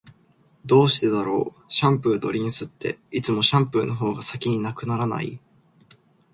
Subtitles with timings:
[0.65, 5.39] どうしてだろう、シャンプーとリンスって、いつもシャンプーの方が先に無くならない？